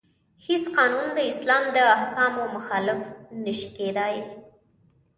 هیڅ 0.45 0.63
قانون 0.77 1.07
د 1.13 1.19
اسلام 1.31 1.63
د 1.75 1.77
احکامو 1.95 2.43
مخالف 2.55 3.01
نشي 3.43 3.69
کیدای. 3.77 4.15